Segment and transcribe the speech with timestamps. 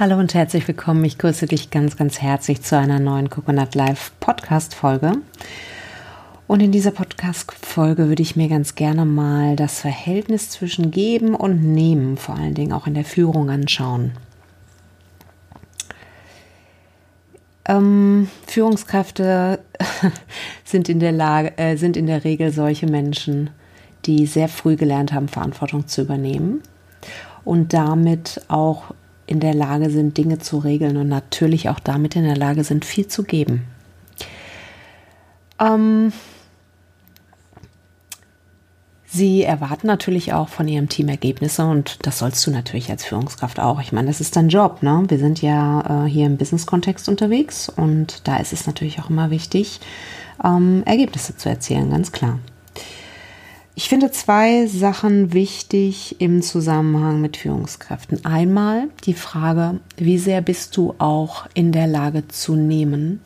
[0.00, 1.04] Hallo und herzlich willkommen.
[1.04, 5.12] Ich grüße dich ganz, ganz herzlich zu einer neuen Coconut Live Podcast Folge.
[6.46, 11.34] Und in dieser Podcast Folge würde ich mir ganz gerne mal das Verhältnis zwischen Geben
[11.34, 14.12] und Nehmen, vor allen Dingen auch in der Führung, anschauen.
[17.66, 19.58] Ähm, Führungskräfte
[20.64, 23.50] sind in der Lage, äh, sind in der Regel solche Menschen,
[24.06, 26.62] die sehr früh gelernt haben, Verantwortung zu übernehmen
[27.44, 28.94] und damit auch
[29.30, 32.84] in der Lage sind, Dinge zu regeln und natürlich auch damit in der Lage sind,
[32.84, 33.62] viel zu geben.
[35.60, 36.12] Ähm,
[39.12, 43.58] Sie erwarten natürlich auch von ihrem Team Ergebnisse und das sollst du natürlich als Führungskraft
[43.58, 43.80] auch.
[43.80, 44.84] Ich meine, das ist dein Job.
[44.84, 45.04] Ne?
[45.08, 49.30] Wir sind ja äh, hier im Business-Kontext unterwegs und da ist es natürlich auch immer
[49.30, 49.80] wichtig,
[50.44, 52.38] ähm, Ergebnisse zu erzielen, ganz klar.
[53.82, 58.26] Ich finde zwei Sachen wichtig im Zusammenhang mit Führungskräften.
[58.26, 63.22] Einmal die Frage, wie sehr bist du auch in der Lage zu nehmen,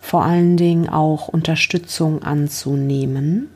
[0.00, 3.50] vor allen Dingen auch Unterstützung anzunehmen.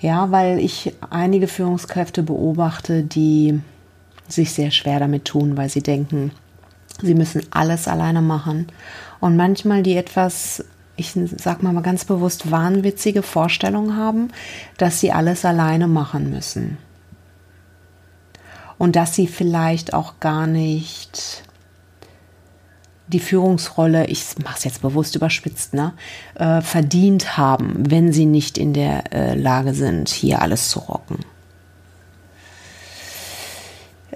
[0.00, 3.60] Ja, weil ich einige Führungskräfte beobachte, die
[4.26, 6.30] sich sehr schwer damit tun, weil sie denken,
[7.02, 8.68] sie müssen alles alleine machen.
[9.20, 10.64] Und manchmal die etwas
[11.02, 14.28] ich sag mal ganz bewusst, wahnwitzige Vorstellungen haben,
[14.78, 16.78] dass sie alles alleine machen müssen.
[18.78, 21.44] Und dass sie vielleicht auch gar nicht
[23.08, 25.92] die Führungsrolle, ich mache es jetzt bewusst überspitzt, ne,
[26.34, 31.18] äh, verdient haben, wenn sie nicht in der äh, Lage sind, hier alles zu rocken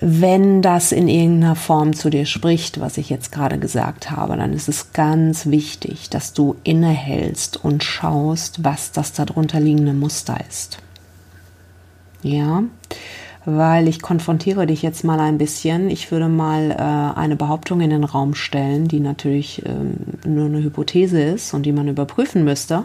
[0.01, 4.53] wenn das in irgendeiner Form zu dir spricht, was ich jetzt gerade gesagt habe, dann
[4.53, 10.79] ist es ganz wichtig, dass du innehältst und schaust, was das darunter liegende Muster ist.
[12.23, 12.65] Ja,
[13.47, 15.89] weil ich konfrontiere dich jetzt mal ein bisschen.
[15.89, 20.63] Ich würde mal äh, eine Behauptung in den Raum stellen, die natürlich ähm, nur eine
[20.63, 22.85] Hypothese ist und die man überprüfen müsste.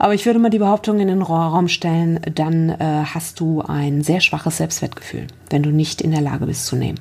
[0.00, 4.02] Aber ich würde mal die Behauptung in den Raum stellen, dann äh, hast du ein
[4.02, 6.98] sehr schwaches Selbstwertgefühl, wenn du nicht in der Lage bist zu nehmen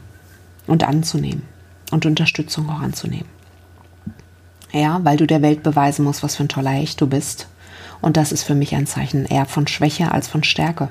[0.68, 1.44] und anzunehmen
[1.92, 3.30] und Unterstützung auch anzunehmen.
[4.74, 7.48] Ja, weil du der Welt beweisen musst, was für ein toller Hecht du bist.
[8.02, 10.90] Und das ist für mich ein Zeichen eher von Schwäche als von Stärke.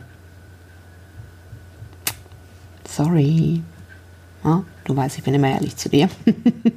[2.88, 3.62] Sorry.
[4.44, 6.08] Ja, du weißt, ich bin immer ehrlich zu dir.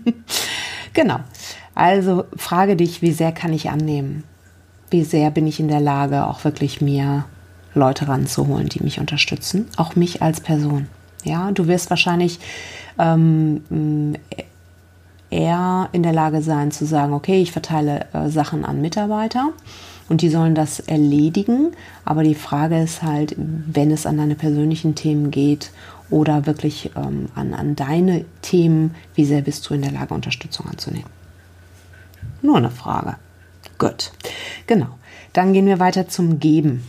[0.94, 1.22] genau.
[1.74, 4.26] Also frage dich, wie sehr kann ich annehmen?
[4.92, 7.26] Wie sehr bin ich in der Lage, auch wirklich mir
[7.74, 10.88] Leute ranzuholen, die mich unterstützen, auch mich als Person.
[11.24, 12.40] Ja, du wirst wahrscheinlich
[13.00, 14.16] ähm,
[15.30, 19.54] eher in der Lage sein zu sagen, okay, ich verteile äh, Sachen an Mitarbeiter
[20.10, 21.72] und die sollen das erledigen.
[22.04, 25.72] Aber die Frage ist halt, wenn es an deine persönlichen Themen geht
[26.10, 30.68] oder wirklich ähm, an, an deine Themen, wie sehr bist du in der Lage, Unterstützung
[30.68, 31.10] anzunehmen?
[32.42, 33.16] Nur eine Frage.
[33.82, 34.12] Gut,
[34.68, 34.90] genau.
[35.34, 36.88] Dann gehen wir weiter zum Geben.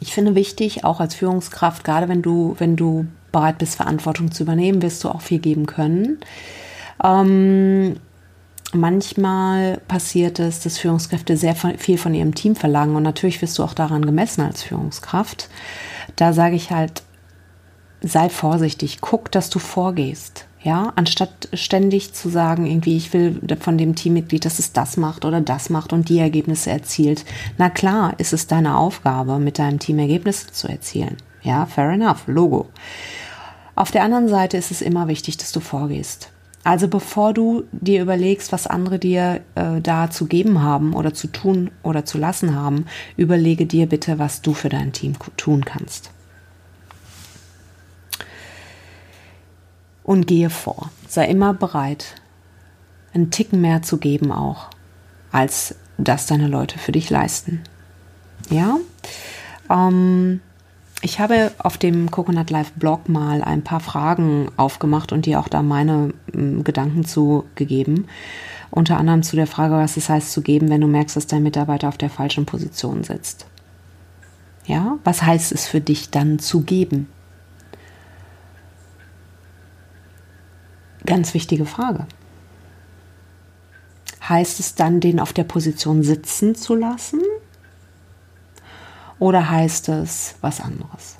[0.00, 4.44] Ich finde wichtig, auch als Führungskraft, gerade wenn du, wenn du bereit bist, Verantwortung zu
[4.44, 6.20] übernehmen, wirst du auch viel geben können.
[7.04, 7.96] Ähm,
[8.72, 13.62] manchmal passiert es, dass Führungskräfte sehr viel von ihrem Team verlangen und natürlich wirst du
[13.62, 15.50] auch daran gemessen als Führungskraft.
[16.16, 17.02] Da sage ich halt,
[18.00, 20.46] sei vorsichtig, guck, dass du vorgehst.
[20.64, 25.24] Ja, anstatt ständig zu sagen, irgendwie, ich will von dem Teammitglied, dass es das macht
[25.24, 27.24] oder das macht und die Ergebnisse erzielt.
[27.58, 31.16] Na klar, ist es deine Aufgabe, mit deinem Team Ergebnisse zu erzielen.
[31.42, 32.68] Ja, fair enough, Logo.
[33.74, 36.30] Auf der anderen Seite ist es immer wichtig, dass du vorgehst.
[36.64, 41.26] Also bevor du dir überlegst, was andere dir äh, da zu geben haben oder zu
[41.26, 42.86] tun oder zu lassen haben,
[43.16, 46.12] überlege dir bitte, was du für dein Team tun kannst.
[50.04, 50.90] Und gehe vor.
[51.08, 52.14] Sei immer bereit,
[53.14, 54.68] einen Ticken mehr zu geben auch,
[55.30, 57.62] als das deine Leute für dich leisten.
[58.50, 58.78] Ja?
[59.70, 60.40] Ähm,
[61.02, 65.48] ich habe auf dem Coconut Life Blog mal ein paar Fragen aufgemacht und dir auch
[65.48, 68.06] da meine äh, Gedanken zu gegeben.
[68.70, 71.42] Unter anderem zu der Frage, was es heißt zu geben, wenn du merkst, dass dein
[71.42, 73.46] Mitarbeiter auf der falschen Position sitzt.
[74.64, 77.08] Ja, was heißt es für dich dann zu geben?
[81.06, 82.06] Ganz wichtige Frage.
[84.28, 87.20] Heißt es dann, den auf der Position sitzen zu lassen?
[89.18, 91.16] Oder heißt es was anderes?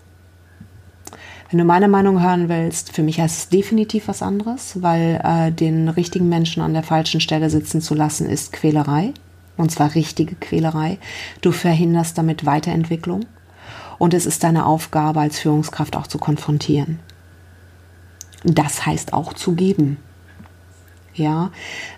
[1.51, 5.53] Wenn du meine Meinung hören willst, für mich heißt es definitiv was anderes, weil äh,
[5.53, 9.13] den richtigen Menschen an der falschen Stelle sitzen zu lassen, ist Quälerei.
[9.59, 10.99] Und zwar richtige Quälerei.
[11.43, 13.27] Du verhinderst damit Weiterentwicklung.
[13.99, 17.01] Und es ist deine Aufgabe als Führungskraft auch zu konfrontieren.
[18.45, 19.99] Das heißt auch zu geben.
[21.15, 21.51] Ja,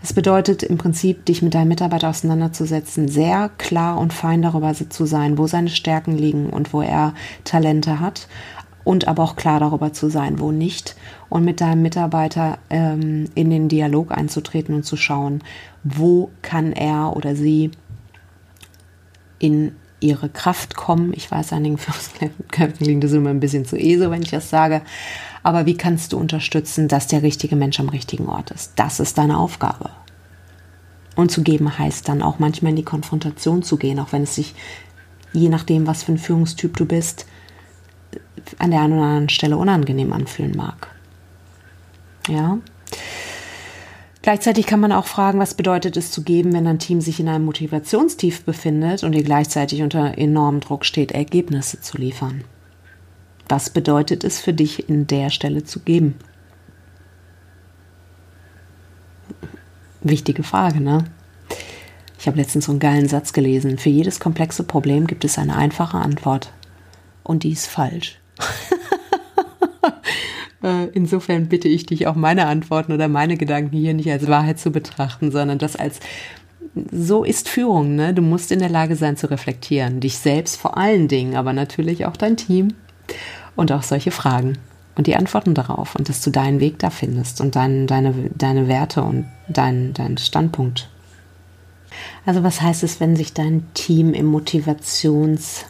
[0.02, 5.06] es bedeutet im Prinzip, dich mit deinem Mitarbeiter auseinanderzusetzen, sehr klar und fein darüber zu
[5.06, 7.14] sein, wo seine Stärken liegen und wo er
[7.44, 8.26] Talente hat
[8.82, 10.96] und aber auch klar darüber zu sein, wo nicht
[11.28, 15.44] und mit deinem Mitarbeiter ähm, in den Dialog einzutreten und zu schauen,
[15.84, 17.70] wo kann er oder sie
[19.38, 21.12] in ihre Kraft kommen.
[21.14, 24.82] Ich weiß, einigen Führungskräften klingt das immer ein bisschen zu ESO, wenn ich das sage.
[25.44, 28.72] Aber wie kannst du unterstützen, dass der richtige Mensch am richtigen Ort ist?
[28.76, 29.90] Das ist deine Aufgabe.
[31.16, 34.34] Und zu geben heißt dann auch manchmal in die Konfrontation zu gehen, auch wenn es
[34.34, 34.54] sich,
[35.32, 37.26] je nachdem, was für ein Führungstyp du bist,
[38.58, 40.88] an der einen oder anderen Stelle unangenehm anfühlen mag.
[42.26, 42.58] Ja.
[44.22, 47.28] Gleichzeitig kann man auch fragen, was bedeutet es zu geben, wenn ein Team sich in
[47.28, 52.44] einem Motivationstief befindet und ihr gleichzeitig unter enormem Druck steht, Ergebnisse zu liefern.
[53.48, 56.16] Was bedeutet es für dich, in der Stelle zu geben?
[60.02, 61.04] Wichtige Frage, ne?
[62.18, 63.76] Ich habe letztens so einen geilen Satz gelesen.
[63.76, 66.52] Für jedes komplexe Problem gibt es eine einfache Antwort.
[67.22, 68.18] Und die ist falsch.
[70.62, 74.58] Äh, insofern bitte ich dich auch meine Antworten oder meine Gedanken hier nicht als Wahrheit
[74.58, 76.00] zu betrachten, sondern das als
[76.90, 78.14] so ist Führung, ne?
[78.14, 82.06] Du musst in der Lage sein zu reflektieren, dich selbst vor allen Dingen, aber natürlich
[82.06, 82.72] auch dein Team
[83.56, 84.58] und auch solche Fragen
[84.96, 88.68] und die Antworten darauf und dass du deinen Weg da findest und dein, deine, deine
[88.68, 90.88] Werte und dein, dein Standpunkt.
[92.26, 95.64] Also was heißt es, wenn sich dein Team im Motivationstief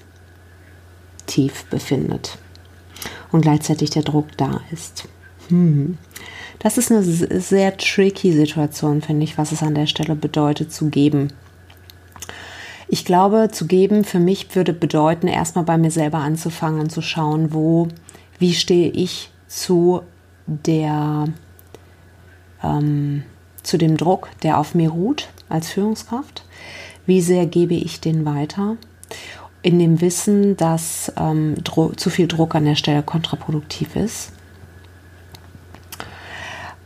[1.70, 2.38] befindet?
[3.34, 5.08] und gleichzeitig der Druck da ist.
[5.48, 5.98] Hm.
[6.60, 10.88] Das ist eine sehr tricky Situation, finde ich, was es an der Stelle bedeutet zu
[10.88, 11.32] geben.
[12.94, 17.02] Ich glaube, zu geben für mich würde bedeuten, erstmal bei mir selber anzufangen und zu
[17.02, 17.88] schauen, wo,
[18.38, 20.02] wie stehe ich zu
[20.46, 21.24] der,
[22.62, 23.24] ähm,
[23.64, 26.44] zu dem Druck, der auf mir ruht als Führungskraft.
[27.04, 28.76] Wie sehr gebe ich den weiter?
[29.62, 31.54] in dem Wissen, dass ähm,
[31.96, 34.30] zu viel Druck an der Stelle kontraproduktiv ist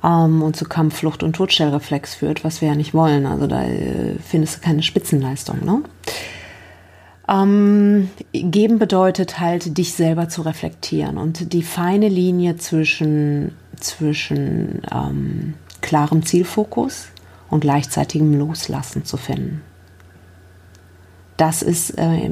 [0.03, 3.27] ähm, und zu Kampf, Flucht und Todstellreflex führt, was wir ja nicht wollen.
[3.27, 5.65] Also da äh, findest du keine Spitzenleistung.
[5.65, 5.83] Ne?
[7.29, 15.55] Ähm, geben bedeutet halt, dich selber zu reflektieren und die feine Linie zwischen, zwischen ähm,
[15.83, 17.09] klarem Zielfokus
[17.51, 19.63] und gleichzeitigem Loslassen zu finden
[21.39, 22.31] das ist äh,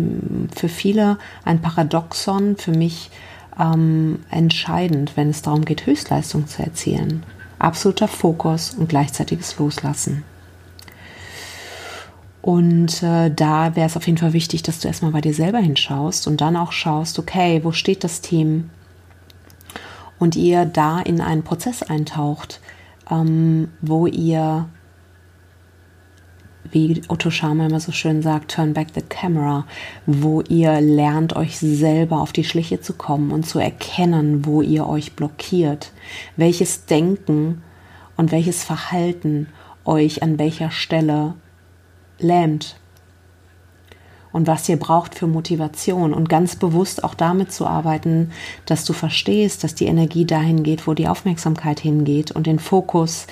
[0.54, 3.10] für viele ein Paradoxon, für mich
[3.58, 7.25] ähm, entscheidend, wenn es darum geht, Höchstleistung zu erzielen.
[7.58, 10.25] Absoluter Fokus und gleichzeitiges Loslassen.
[12.46, 15.58] Und äh, da wäre es auf jeden Fall wichtig, dass du erstmal bei dir selber
[15.58, 18.70] hinschaust und dann auch schaust, okay, wo steht das Team?
[20.20, 22.60] Und ihr da in einen Prozess eintaucht,
[23.10, 24.69] ähm, wo ihr
[26.70, 29.66] wie Otto Schama immer so schön sagt, Turn Back the Camera,
[30.06, 34.87] wo ihr lernt, euch selber auf die Schliche zu kommen und zu erkennen, wo ihr
[34.87, 35.90] euch blockiert,
[36.37, 37.62] welches Denken
[38.16, 39.48] und welches Verhalten
[39.84, 41.34] euch an welcher Stelle
[42.19, 42.77] lähmt
[44.37, 48.32] und was ihr braucht für Motivation und ganz bewusst auch damit zu arbeiten,
[48.67, 53.29] dass du verstehst, dass die Energie dahin geht, wo die Aufmerksamkeit hingeht und den Fokus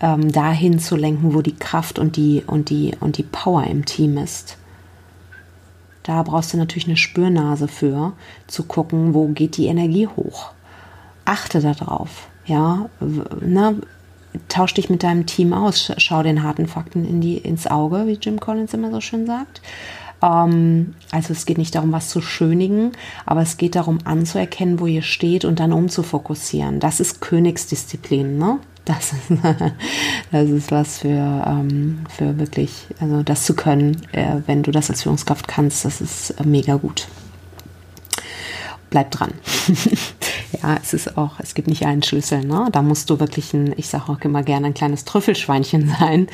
[0.00, 3.86] ähm, dahin zu lenken, wo die Kraft und die, und, die, und die Power im
[3.86, 4.58] Team ist.
[6.02, 8.12] Da brauchst du natürlich eine Spürnase für,
[8.46, 10.50] zu gucken, wo geht die Energie hoch.
[11.24, 12.90] Achte darauf, ja,
[13.40, 13.80] ne?
[14.48, 18.18] Tausch dich mit deinem Team aus, schau den harten Fakten in die, ins Auge, wie
[18.20, 19.60] Jim Collins immer so schön sagt.
[20.22, 22.92] Ähm, also es geht nicht darum, was zu schönigen,
[23.26, 26.80] aber es geht darum anzuerkennen, wo ihr steht und dann umzufokussieren.
[26.80, 28.58] Das ist Königsdisziplin, ne?
[28.84, 29.30] Das ist,
[30.32, 34.90] das ist was für, ähm, für wirklich, also das zu können, äh, wenn du das
[34.90, 37.08] als Führungskraft kannst, das ist äh, mega gut.
[38.90, 39.32] Bleib dran.
[40.62, 42.68] ja, es ist auch, es gibt nicht einen Schlüssel, ne?
[42.72, 46.28] Da musst du wirklich ein, ich sage auch immer gerne, ein kleines Trüffelschweinchen sein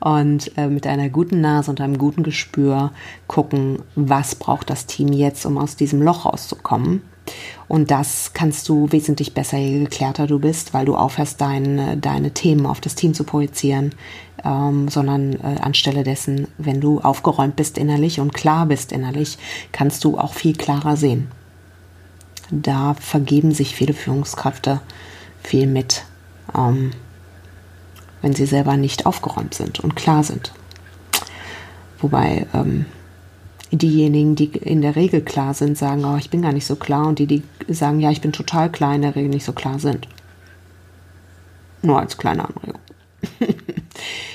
[0.00, 2.92] und äh, mit einer guten Nase und einem guten Gespür
[3.26, 7.02] gucken, was braucht das Team jetzt, um aus diesem Loch rauszukommen
[7.68, 12.30] und das kannst du wesentlich besser, je geklärter du bist, weil du aufhörst, deine, deine
[12.32, 13.94] Themen auf das Team zu projizieren,
[14.44, 19.38] ähm, sondern äh, anstelle dessen, wenn du aufgeräumt bist innerlich und klar bist innerlich,
[19.72, 21.28] kannst du auch viel klarer sehen.
[22.50, 24.80] Da vergeben sich viele Führungskräfte
[25.42, 26.04] viel mit,
[26.56, 26.92] ähm,
[28.22, 30.52] wenn sie selber nicht aufgeräumt sind und klar sind.
[31.98, 32.86] Wobei ähm,
[33.70, 37.06] diejenigen, die in der Regel klar sind, sagen, oh, ich bin gar nicht so klar
[37.06, 39.78] und die, die sagen, ja, ich bin total klar, in der Regel nicht so klar
[39.78, 40.08] sind.
[41.82, 42.80] Nur als kleine Anregung.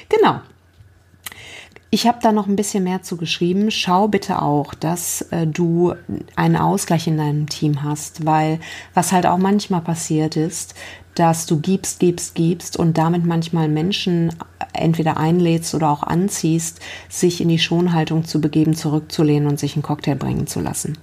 [0.09, 0.41] genau.
[1.93, 3.69] Ich habe da noch ein bisschen mehr zu geschrieben.
[3.69, 5.93] Schau bitte auch, dass äh, du
[6.37, 8.61] einen Ausgleich in deinem Team hast, weil
[8.93, 10.73] was halt auch manchmal passiert ist,
[11.15, 14.33] dass du gibst, gibst, gibst und damit manchmal Menschen
[14.71, 16.79] entweder einlädst oder auch anziehst,
[17.09, 20.97] sich in die Schonhaltung zu begeben, zurückzulehnen und sich einen Cocktail bringen zu lassen.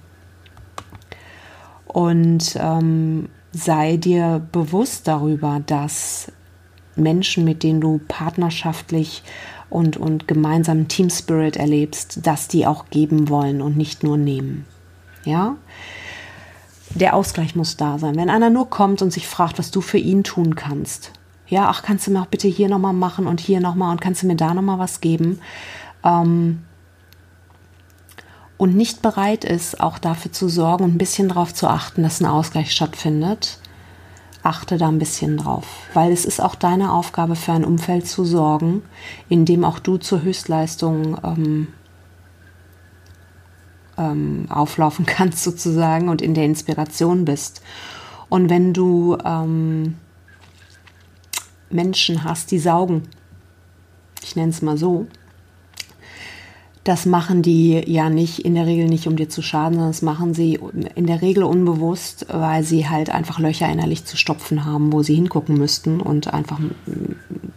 [1.85, 6.31] Und ähm, sei dir bewusst darüber, dass
[6.95, 9.21] Menschen, mit denen du partnerschaftlich
[9.69, 14.65] und, und gemeinsam Team Spirit erlebst, dass die auch geben wollen und nicht nur nehmen.
[15.25, 15.55] Ja?
[16.95, 18.15] Der Ausgleich muss da sein.
[18.15, 21.11] Wenn einer nur kommt und sich fragt, was du für ihn tun kannst,
[21.47, 24.21] ja, ach, kannst du mir auch bitte hier nochmal machen und hier nochmal und kannst
[24.21, 25.39] du mir da nochmal was geben?
[26.03, 26.63] Ähm,
[28.57, 32.19] und nicht bereit ist, auch dafür zu sorgen und ein bisschen darauf zu achten, dass
[32.19, 33.59] ein Ausgleich stattfindet,
[34.43, 38.23] achte da ein bisschen drauf, weil es ist auch deine Aufgabe, für ein Umfeld zu
[38.23, 38.83] sorgen,
[39.27, 41.67] in dem auch du zur Höchstleistung ähm,
[43.97, 47.61] ähm, auflaufen kannst sozusagen und in der Inspiration bist.
[48.29, 49.95] Und wenn du ähm,
[51.69, 53.03] Menschen hast, die saugen,
[54.23, 55.07] ich nenne es mal so,
[56.83, 60.01] das machen die ja nicht in der Regel nicht, um dir zu schaden, sondern das
[60.01, 60.59] machen sie
[60.95, 65.15] in der Regel unbewusst, weil sie halt einfach Löcher innerlich zu stopfen haben, wo sie
[65.15, 67.15] hingucken müssten und einfach ein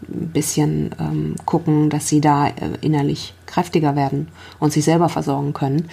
[0.08, 5.88] bisschen ähm, gucken, dass sie da äh, innerlich kräftiger werden und sich selber versorgen können.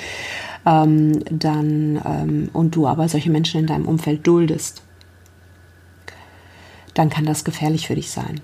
[0.66, 4.82] Ähm, dann ähm, und du aber solche Menschen in deinem Umfeld duldest,
[6.96, 8.42] dann kann das gefährlich für dich sein.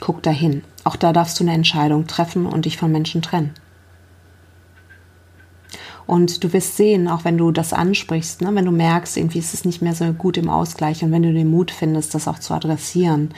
[0.00, 0.62] Guck dahin.
[0.84, 3.50] Auch da darfst du eine Entscheidung treffen und dich von Menschen trennen.
[6.06, 9.54] Und du wirst sehen, auch wenn du das ansprichst, ne, wenn du merkst, irgendwie ist
[9.54, 12.38] es nicht mehr so gut im Ausgleich und wenn du den Mut findest, das auch
[12.38, 13.30] zu adressieren,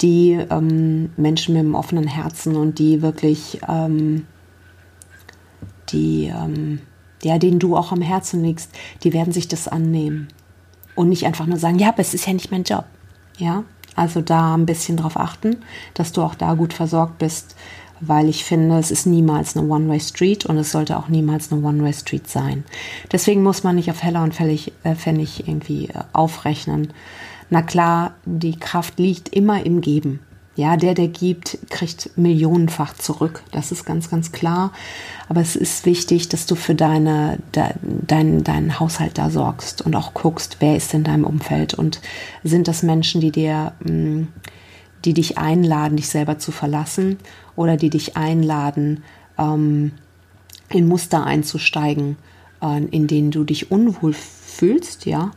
[0.00, 4.26] die ähm, Menschen mit einem offenen Herzen und die wirklich, ähm,
[5.90, 6.80] die, ähm,
[7.22, 8.70] ja, denen du auch am Herzen liegst,
[9.04, 10.28] die werden sich das annehmen
[10.96, 12.84] und nicht einfach nur sagen, ja, aber es ist ja nicht mein Job.
[13.38, 15.58] Ja, also da ein bisschen drauf achten,
[15.94, 17.56] dass du auch da gut versorgt bist,
[18.04, 22.28] weil ich finde, es ist niemals eine One-Way-Street und es sollte auch niemals eine One-Way-Street
[22.28, 22.64] sein.
[23.12, 26.92] Deswegen muss man nicht auf Heller und Pfennig, äh, Pfennig irgendwie äh, aufrechnen.
[27.48, 30.20] Na klar, die Kraft liegt immer im Geben.
[30.54, 33.42] Ja, der, der gibt, kriegt millionenfach zurück.
[33.52, 34.72] Das ist ganz, ganz klar.
[35.28, 39.94] Aber es ist wichtig, dass du für deine, de, dein, deinen Haushalt da sorgst und
[39.94, 42.00] auch guckst, wer ist in deinem Umfeld und
[42.42, 44.24] sind das Menschen, die dir, mm,
[45.06, 47.16] die dich einladen, dich selber zu verlassen
[47.56, 49.04] oder die dich einladen,
[49.38, 49.92] ähm,
[50.68, 52.16] in Muster einzusteigen,
[52.62, 55.30] äh, in denen du dich unwohl fühlst, ja.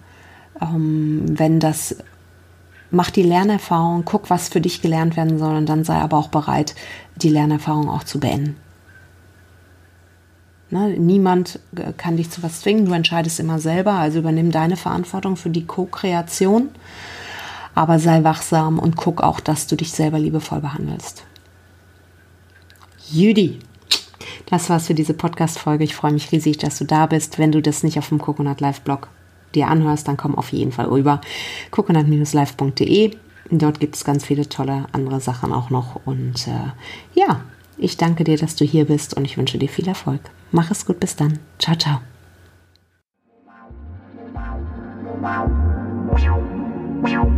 [0.62, 1.98] Ähm, wenn das
[2.92, 6.30] mach die Lernerfahrung, guck, was für dich gelernt werden soll und dann sei aber auch
[6.30, 6.76] bereit,
[7.16, 8.56] die Lernerfahrung auch zu beenden.
[10.72, 11.60] Ne, niemand
[11.98, 15.66] kann dich zu was zwingen, du entscheidest immer selber, also übernimm deine Verantwortung für die
[15.66, 16.70] Co-Kreation,
[17.76, 21.24] aber sei wachsam und guck auch, dass du dich selber liebevoll behandelst.
[23.12, 23.60] Judy,
[24.48, 25.84] das war's für diese Podcast-Folge.
[25.84, 27.40] Ich freue mich riesig, dass du da bist.
[27.40, 29.10] Wenn du das nicht auf dem Coconut Live Blog
[29.54, 31.22] dir anhörst, dann komm auf jeden Fall rüber.
[31.72, 33.12] coconut-live.de.
[33.52, 36.02] Dort gibt es ganz viele tolle andere Sachen auch noch.
[36.06, 36.72] Und äh,
[37.14, 37.42] ja,
[37.78, 40.22] ich danke dir, dass du hier bist und ich wünsche dir viel Erfolg.
[40.52, 41.40] Mach es gut, bis dann.
[41.60, 42.00] Ciao, ciao.
[47.02, 47.35] Wow.